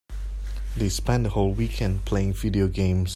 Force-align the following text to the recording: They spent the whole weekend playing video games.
They 0.77 0.89
spent 0.89 1.25
the 1.25 1.29
whole 1.29 1.53
weekend 1.53 2.05
playing 2.05 2.33
video 2.33 2.67
games. 2.67 3.09